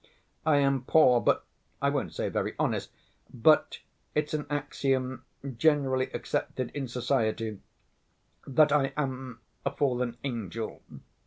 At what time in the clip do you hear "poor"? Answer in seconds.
0.85-1.21